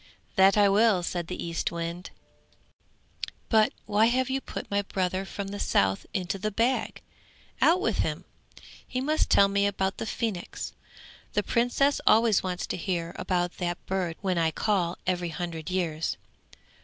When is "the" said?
1.27-1.37, 5.49-5.59, 6.39-6.49, 9.99-10.07, 11.33-11.43